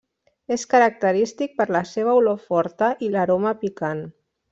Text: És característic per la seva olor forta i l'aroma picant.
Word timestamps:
És 0.53 0.63
característic 0.71 1.53
per 1.59 1.67
la 1.75 1.81
seva 1.89 2.15
olor 2.21 2.39
forta 2.49 2.89
i 3.09 3.11
l'aroma 3.17 3.53
picant. 3.65 4.03